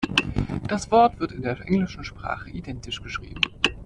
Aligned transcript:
Das 0.67 0.89
Wort 0.89 1.19
wird 1.19 1.31
in 1.31 1.43
der 1.43 1.61
englischen 1.61 2.03
Sprache 2.03 2.49
identisch 2.49 3.03
geschrieben. 3.03 3.39